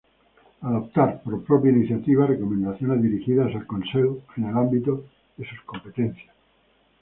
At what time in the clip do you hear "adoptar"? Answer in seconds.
0.67-1.09